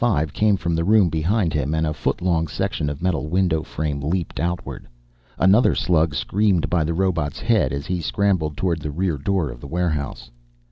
75 0.03 0.33
came 0.33 0.57
from 0.57 0.73
the 0.73 0.83
room 0.83 1.09
behind 1.09 1.53
him 1.53 1.75
and 1.75 1.85
a 1.85 1.93
foot 1.93 2.23
long 2.23 2.47
section 2.47 2.89
of 2.89 3.03
metal 3.03 3.27
window 3.29 3.61
frame 3.61 3.99
leaped 4.01 4.39
outward. 4.39 4.87
Another 5.37 5.75
slug 5.75 6.15
screamed 6.15 6.71
by 6.71 6.83
the 6.83 6.95
robot's 6.95 7.39
head 7.39 7.71
as 7.71 7.85
he 7.85 8.01
scrambled 8.01 8.57
toward 8.57 8.79
the 8.81 8.89
rear 8.89 9.19
door 9.19 9.51
of 9.51 9.61
the 9.61 9.67
warehouse. 9.67 10.31